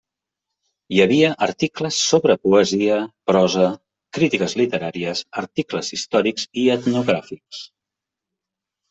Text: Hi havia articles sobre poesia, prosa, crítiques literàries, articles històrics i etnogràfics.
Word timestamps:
Hi 0.93 0.99
havia 1.03 1.27
articles 1.47 1.99
sobre 2.13 2.35
poesia, 2.47 2.97
prosa, 3.31 3.67
crítiques 4.19 4.55
literàries, 4.63 5.21
articles 5.43 5.93
històrics 5.99 6.49
i 6.63 6.65
etnogràfics. 6.79 7.61